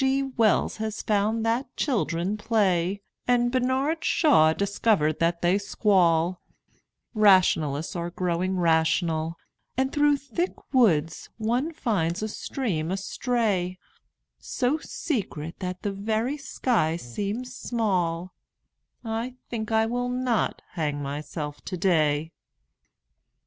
[0.03, 0.23] G.
[0.23, 6.41] Wells has found that children play, And Bernard Shaw discovered that they squall;
[7.13, 9.35] Rationalists are growing rational
[9.77, 13.77] And through thick woods one finds a stream astray,
[14.39, 18.33] So secret that the very sky seems small
[19.05, 22.31] I think I will not hang myself today.